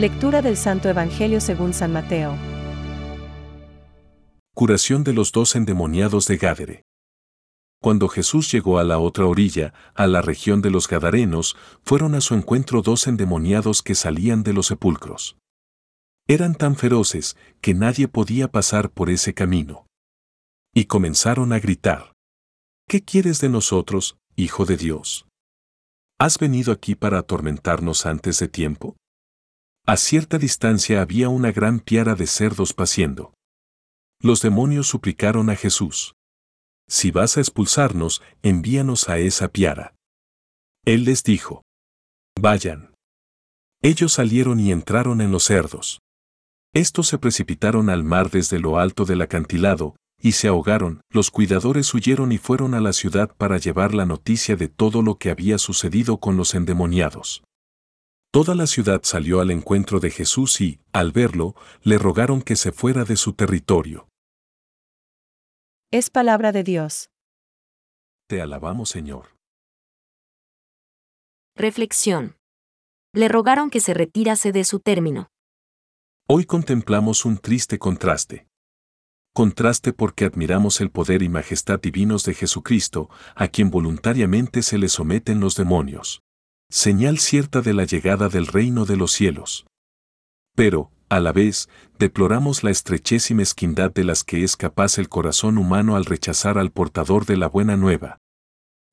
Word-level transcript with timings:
Lectura 0.00 0.40
del 0.40 0.56
Santo 0.56 0.88
Evangelio 0.88 1.42
según 1.42 1.74
San 1.74 1.92
Mateo. 1.92 2.34
Curación 4.54 5.04
de 5.04 5.12
los 5.12 5.30
dos 5.30 5.54
endemoniados 5.56 6.26
de 6.26 6.38
Gádere. 6.38 6.84
Cuando 7.82 8.08
Jesús 8.08 8.50
llegó 8.50 8.78
a 8.78 8.84
la 8.84 8.98
otra 8.98 9.26
orilla, 9.26 9.74
a 9.94 10.06
la 10.06 10.22
región 10.22 10.62
de 10.62 10.70
los 10.70 10.88
Gadarenos, 10.88 11.54
fueron 11.82 12.14
a 12.14 12.22
su 12.22 12.32
encuentro 12.32 12.80
dos 12.80 13.06
endemoniados 13.06 13.82
que 13.82 13.94
salían 13.94 14.42
de 14.42 14.54
los 14.54 14.68
sepulcros. 14.68 15.36
Eran 16.26 16.54
tan 16.54 16.76
feroces 16.76 17.36
que 17.60 17.74
nadie 17.74 18.08
podía 18.08 18.50
pasar 18.50 18.88
por 18.88 19.10
ese 19.10 19.34
camino. 19.34 19.84
Y 20.74 20.86
comenzaron 20.86 21.52
a 21.52 21.58
gritar. 21.58 22.14
¿Qué 22.88 23.02
quieres 23.02 23.42
de 23.42 23.50
nosotros, 23.50 24.16
Hijo 24.34 24.64
de 24.64 24.78
Dios? 24.78 25.26
¿Has 26.18 26.38
venido 26.38 26.72
aquí 26.72 26.94
para 26.94 27.18
atormentarnos 27.18 28.06
antes 28.06 28.38
de 28.38 28.48
tiempo? 28.48 28.96
A 29.86 29.96
cierta 29.96 30.38
distancia 30.38 31.02
había 31.02 31.28
una 31.28 31.52
gran 31.52 31.80
piara 31.80 32.14
de 32.14 32.26
cerdos 32.26 32.72
paciendo. 32.72 33.34
Los 34.20 34.42
demonios 34.42 34.86
suplicaron 34.86 35.50
a 35.50 35.56
Jesús. 35.56 36.14
Si 36.88 37.10
vas 37.10 37.36
a 37.36 37.40
expulsarnos, 37.40 38.22
envíanos 38.42 39.08
a 39.08 39.18
esa 39.18 39.48
piara. 39.48 39.94
Él 40.84 41.04
les 41.04 41.22
dijo. 41.22 41.62
Vayan. 42.38 42.94
Ellos 43.82 44.12
salieron 44.12 44.60
y 44.60 44.72
entraron 44.72 45.20
en 45.20 45.32
los 45.32 45.44
cerdos. 45.44 46.00
Estos 46.74 47.08
se 47.08 47.18
precipitaron 47.18 47.88
al 47.90 48.04
mar 48.04 48.30
desde 48.30 48.58
lo 48.60 48.78
alto 48.78 49.04
del 49.04 49.22
acantilado, 49.22 49.96
y 50.20 50.32
se 50.32 50.48
ahogaron, 50.48 51.00
los 51.10 51.30
cuidadores 51.30 51.92
huyeron 51.94 52.30
y 52.30 52.38
fueron 52.38 52.74
a 52.74 52.80
la 52.80 52.92
ciudad 52.92 53.34
para 53.36 53.56
llevar 53.56 53.94
la 53.94 54.04
noticia 54.04 54.54
de 54.54 54.68
todo 54.68 55.02
lo 55.02 55.16
que 55.16 55.30
había 55.30 55.58
sucedido 55.58 56.18
con 56.18 56.36
los 56.36 56.54
endemoniados. 56.54 57.42
Toda 58.32 58.54
la 58.54 58.68
ciudad 58.68 59.00
salió 59.02 59.40
al 59.40 59.50
encuentro 59.50 59.98
de 59.98 60.12
Jesús 60.12 60.60
y, 60.60 60.78
al 60.92 61.10
verlo, 61.10 61.56
le 61.82 61.98
rogaron 61.98 62.42
que 62.42 62.54
se 62.54 62.70
fuera 62.70 63.02
de 63.04 63.16
su 63.16 63.32
territorio. 63.32 64.08
Es 65.90 66.10
palabra 66.10 66.52
de 66.52 66.62
Dios. 66.62 67.10
Te 68.28 68.40
alabamos, 68.40 68.88
Señor. 68.88 69.34
Reflexión. 71.56 72.36
Le 73.12 73.26
rogaron 73.28 73.68
que 73.68 73.80
se 73.80 73.94
retirase 73.94 74.52
de 74.52 74.62
su 74.62 74.78
término. 74.78 75.26
Hoy 76.28 76.44
contemplamos 76.44 77.24
un 77.24 77.38
triste 77.38 77.80
contraste. 77.80 78.46
Contraste 79.34 79.92
porque 79.92 80.24
admiramos 80.24 80.80
el 80.80 80.92
poder 80.92 81.22
y 81.22 81.28
majestad 81.28 81.80
divinos 81.80 82.22
de 82.22 82.34
Jesucristo, 82.34 83.10
a 83.34 83.48
quien 83.48 83.70
voluntariamente 83.70 84.62
se 84.62 84.78
le 84.78 84.88
someten 84.88 85.40
los 85.40 85.56
demonios. 85.56 86.22
Señal 86.72 87.18
cierta 87.18 87.62
de 87.62 87.74
la 87.74 87.84
llegada 87.84 88.28
del 88.28 88.46
reino 88.46 88.84
de 88.84 88.96
los 88.96 89.10
cielos. 89.10 89.66
Pero, 90.54 90.92
a 91.08 91.18
la 91.18 91.32
vez, 91.32 91.68
deploramos 91.98 92.62
la 92.62 92.70
estrechez 92.70 93.32
y 93.32 93.34
mezquindad 93.34 93.92
de 93.92 94.04
las 94.04 94.22
que 94.22 94.44
es 94.44 94.56
capaz 94.56 94.98
el 94.98 95.08
corazón 95.08 95.58
humano 95.58 95.96
al 95.96 96.04
rechazar 96.04 96.58
al 96.58 96.70
portador 96.70 97.26
de 97.26 97.36
la 97.36 97.48
buena 97.48 97.76
nueva. 97.76 98.18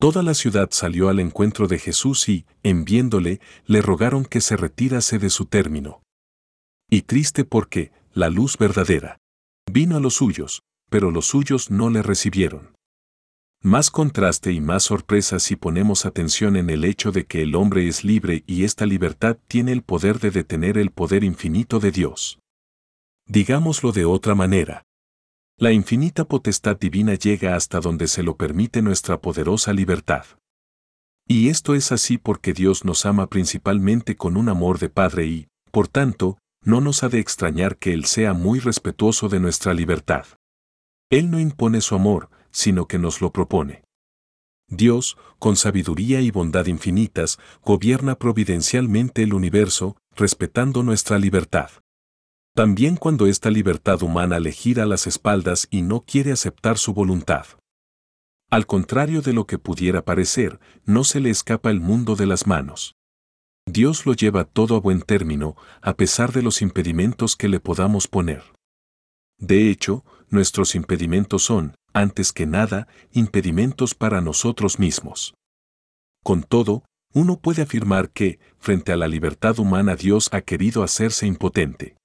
Toda 0.00 0.24
la 0.24 0.34
ciudad 0.34 0.70
salió 0.72 1.08
al 1.08 1.20
encuentro 1.20 1.68
de 1.68 1.78
Jesús 1.78 2.28
y, 2.28 2.46
en 2.64 2.84
viéndole, 2.84 3.40
le 3.64 3.80
rogaron 3.80 4.24
que 4.24 4.40
se 4.40 4.56
retirase 4.56 5.20
de 5.20 5.30
su 5.30 5.46
término. 5.46 6.02
Y 6.90 7.02
triste 7.02 7.44
porque, 7.44 7.92
la 8.12 8.28
luz 8.28 8.58
verdadera, 8.58 9.18
vino 9.70 9.96
a 9.96 10.00
los 10.00 10.14
suyos, 10.14 10.62
pero 10.90 11.12
los 11.12 11.26
suyos 11.26 11.70
no 11.70 11.90
le 11.90 12.02
recibieron. 12.02 12.72
Más 13.62 13.90
contraste 13.90 14.52
y 14.52 14.60
más 14.60 14.84
sorpresa 14.84 15.40
si 15.40 15.56
ponemos 15.56 16.06
atención 16.06 16.56
en 16.56 16.70
el 16.70 16.84
hecho 16.84 17.10
de 17.10 17.26
que 17.26 17.42
el 17.42 17.56
hombre 17.56 17.88
es 17.88 18.04
libre 18.04 18.44
y 18.46 18.62
esta 18.62 18.86
libertad 18.86 19.36
tiene 19.48 19.72
el 19.72 19.82
poder 19.82 20.20
de 20.20 20.30
detener 20.30 20.78
el 20.78 20.92
poder 20.92 21.24
infinito 21.24 21.80
de 21.80 21.90
Dios. 21.90 22.38
Digámoslo 23.26 23.90
de 23.90 24.04
otra 24.04 24.36
manera. 24.36 24.84
La 25.56 25.72
infinita 25.72 26.24
potestad 26.24 26.78
divina 26.78 27.14
llega 27.14 27.56
hasta 27.56 27.80
donde 27.80 28.06
se 28.06 28.22
lo 28.22 28.36
permite 28.36 28.80
nuestra 28.80 29.20
poderosa 29.20 29.72
libertad. 29.72 30.24
Y 31.26 31.48
esto 31.48 31.74
es 31.74 31.90
así 31.90 32.16
porque 32.16 32.52
Dios 32.52 32.84
nos 32.84 33.04
ama 33.06 33.26
principalmente 33.26 34.16
con 34.16 34.36
un 34.36 34.48
amor 34.48 34.78
de 34.78 34.88
Padre 34.88 35.26
y, 35.26 35.48
por 35.72 35.88
tanto, 35.88 36.38
no 36.62 36.80
nos 36.80 37.02
ha 37.02 37.08
de 37.08 37.18
extrañar 37.18 37.76
que 37.76 37.92
Él 37.92 38.04
sea 38.04 38.34
muy 38.34 38.60
respetuoso 38.60 39.28
de 39.28 39.40
nuestra 39.40 39.74
libertad. 39.74 40.26
Él 41.10 41.28
no 41.28 41.40
impone 41.40 41.80
su 41.80 41.96
amor, 41.96 42.30
sino 42.58 42.88
que 42.88 42.98
nos 42.98 43.20
lo 43.20 43.32
propone. 43.32 43.84
Dios, 44.66 45.16
con 45.38 45.54
sabiduría 45.54 46.20
y 46.20 46.32
bondad 46.32 46.66
infinitas, 46.66 47.38
gobierna 47.64 48.16
providencialmente 48.18 49.22
el 49.22 49.32
universo, 49.32 49.96
respetando 50.16 50.82
nuestra 50.82 51.20
libertad. 51.20 51.70
También 52.56 52.96
cuando 52.96 53.28
esta 53.28 53.50
libertad 53.50 54.02
humana 54.02 54.40
le 54.40 54.50
gira 54.50 54.86
las 54.86 55.06
espaldas 55.06 55.68
y 55.70 55.82
no 55.82 56.00
quiere 56.00 56.32
aceptar 56.32 56.78
su 56.78 56.92
voluntad. 56.92 57.46
Al 58.50 58.66
contrario 58.66 59.22
de 59.22 59.32
lo 59.32 59.46
que 59.46 59.58
pudiera 59.58 60.04
parecer, 60.04 60.58
no 60.84 61.04
se 61.04 61.20
le 61.20 61.30
escapa 61.30 61.70
el 61.70 61.80
mundo 61.80 62.16
de 62.16 62.26
las 62.26 62.48
manos. 62.48 62.96
Dios 63.66 64.04
lo 64.04 64.14
lleva 64.14 64.44
todo 64.44 64.74
a 64.74 64.80
buen 64.80 65.02
término, 65.02 65.54
a 65.80 65.94
pesar 65.94 66.32
de 66.32 66.42
los 66.42 66.60
impedimentos 66.60 67.36
que 67.36 67.48
le 67.48 67.60
podamos 67.60 68.08
poner. 68.08 68.42
De 69.38 69.70
hecho, 69.70 70.04
nuestros 70.28 70.74
impedimentos 70.74 71.44
son, 71.44 71.76
antes 72.00 72.32
que 72.32 72.46
nada, 72.46 72.88
impedimentos 73.12 73.94
para 73.94 74.20
nosotros 74.20 74.78
mismos. 74.78 75.34
Con 76.24 76.42
todo, 76.42 76.84
uno 77.14 77.38
puede 77.38 77.62
afirmar 77.62 78.10
que, 78.10 78.38
frente 78.58 78.92
a 78.92 78.96
la 78.96 79.08
libertad 79.08 79.58
humana, 79.58 79.96
Dios 79.96 80.28
ha 80.32 80.42
querido 80.42 80.82
hacerse 80.82 81.26
impotente. 81.26 81.96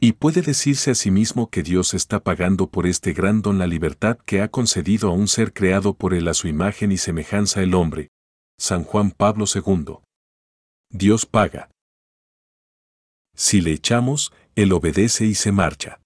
Y 0.00 0.12
puede 0.12 0.42
decirse 0.42 0.90
a 0.90 0.94
sí 0.94 1.10
mismo 1.10 1.50
que 1.50 1.62
Dios 1.62 1.94
está 1.94 2.20
pagando 2.20 2.68
por 2.68 2.86
este 2.86 3.12
gran 3.12 3.42
don 3.42 3.58
la 3.58 3.66
libertad 3.66 4.18
que 4.24 4.42
ha 4.42 4.48
concedido 4.48 5.08
a 5.08 5.12
un 5.12 5.28
ser 5.28 5.52
creado 5.52 5.94
por 5.94 6.14
él 6.14 6.28
a 6.28 6.34
su 6.34 6.48
imagen 6.48 6.90
y 6.92 6.98
semejanza 6.98 7.62
el 7.62 7.74
hombre. 7.74 8.08
San 8.58 8.84
Juan 8.84 9.10
Pablo 9.10 9.46
II. 9.52 9.98
Dios 10.90 11.26
paga. 11.26 11.70
Si 13.34 13.60
le 13.60 13.72
echamos, 13.72 14.32
Él 14.54 14.72
obedece 14.72 15.26
y 15.26 15.34
se 15.34 15.52
marcha. 15.52 16.00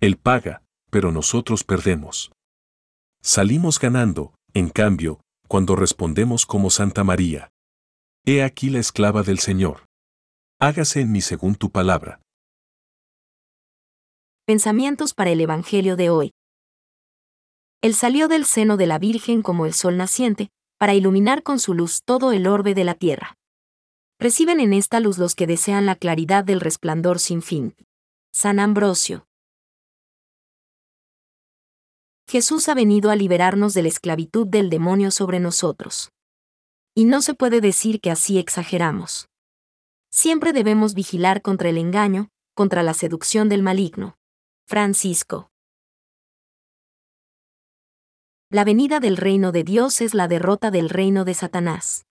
Él 0.00 0.18
paga, 0.18 0.62
pero 0.94 1.10
nosotros 1.10 1.64
perdemos. 1.64 2.30
Salimos 3.20 3.80
ganando, 3.80 4.32
en 4.52 4.68
cambio, 4.68 5.18
cuando 5.48 5.74
respondemos 5.74 6.46
como 6.46 6.70
Santa 6.70 7.02
María. 7.02 7.50
He 8.24 8.44
aquí 8.44 8.70
la 8.70 8.78
esclava 8.78 9.24
del 9.24 9.40
Señor. 9.40 9.86
Hágase 10.60 11.00
en 11.00 11.10
mí 11.10 11.20
según 11.20 11.56
tu 11.56 11.70
palabra. 11.70 12.20
Pensamientos 14.46 15.14
para 15.14 15.30
el 15.30 15.40
Evangelio 15.40 15.96
de 15.96 16.10
hoy. 16.10 16.30
Él 17.82 17.94
salió 17.94 18.28
del 18.28 18.44
seno 18.44 18.76
de 18.76 18.86
la 18.86 19.00
Virgen 19.00 19.42
como 19.42 19.66
el 19.66 19.74
sol 19.74 19.96
naciente, 19.96 20.50
para 20.78 20.94
iluminar 20.94 21.42
con 21.42 21.58
su 21.58 21.74
luz 21.74 22.02
todo 22.04 22.30
el 22.30 22.46
orbe 22.46 22.72
de 22.72 22.84
la 22.84 22.94
tierra. 22.94 23.34
Reciben 24.20 24.60
en 24.60 24.72
esta 24.72 25.00
luz 25.00 25.18
los 25.18 25.34
que 25.34 25.48
desean 25.48 25.86
la 25.86 25.96
claridad 25.96 26.44
del 26.44 26.60
resplandor 26.60 27.18
sin 27.18 27.42
fin. 27.42 27.74
San 28.32 28.60
Ambrosio. 28.60 29.26
Jesús 32.34 32.68
ha 32.68 32.74
venido 32.74 33.12
a 33.12 33.14
liberarnos 33.14 33.74
de 33.74 33.82
la 33.82 33.88
esclavitud 33.88 34.44
del 34.44 34.68
demonio 34.68 35.12
sobre 35.12 35.38
nosotros. 35.38 36.10
Y 36.92 37.04
no 37.04 37.22
se 37.22 37.34
puede 37.34 37.60
decir 37.60 38.00
que 38.00 38.10
así 38.10 38.38
exageramos. 38.38 39.28
Siempre 40.10 40.52
debemos 40.52 40.94
vigilar 40.94 41.42
contra 41.42 41.68
el 41.68 41.78
engaño, 41.78 42.30
contra 42.52 42.82
la 42.82 42.92
seducción 42.92 43.48
del 43.48 43.62
maligno. 43.62 44.16
Francisco. 44.66 45.52
La 48.50 48.64
venida 48.64 48.98
del 48.98 49.16
reino 49.16 49.52
de 49.52 49.62
Dios 49.62 50.00
es 50.00 50.12
la 50.12 50.26
derrota 50.26 50.72
del 50.72 50.88
reino 50.90 51.24
de 51.24 51.34
Satanás. 51.34 52.04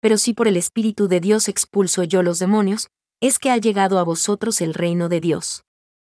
Pero 0.00 0.16
si 0.16 0.32
por 0.32 0.48
el 0.48 0.56
Espíritu 0.56 1.08
de 1.08 1.20
Dios 1.20 1.48
expulso 1.48 2.04
yo 2.04 2.22
los 2.22 2.38
demonios, 2.38 2.88
es 3.20 3.38
que 3.38 3.50
ha 3.50 3.58
llegado 3.58 3.98
a 3.98 4.02
vosotros 4.02 4.62
el 4.62 4.72
reino 4.72 5.10
de 5.10 5.20
Dios. 5.20 5.62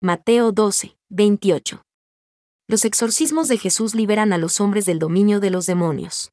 Mateo 0.01 0.53
12, 0.53 0.97
28. 1.11 1.86
Los 2.69 2.85
exorcismos 2.85 3.47
de 3.47 3.59
Jesús 3.59 3.95
liberan 3.95 4.33
a 4.33 4.39
los 4.39 4.61
hombres 4.61 4.87
del 4.87 4.99
dominio 4.99 5.39
de 5.39 5.51
los 5.51 5.67
demonios. 5.67 6.33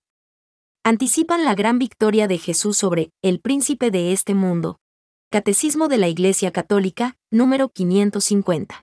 Anticipan 0.83 1.45
la 1.45 1.53
gran 1.53 1.77
victoria 1.77 2.27
de 2.27 2.39
Jesús 2.39 2.75
sobre 2.75 3.11
el 3.21 3.39
príncipe 3.39 3.91
de 3.91 4.13
este 4.13 4.33
mundo. 4.33 4.79
Catecismo 5.29 5.87
de 5.87 5.99
la 5.99 6.07
Iglesia 6.07 6.51
Católica, 6.51 7.17
número 7.29 7.69
550. 7.69 8.82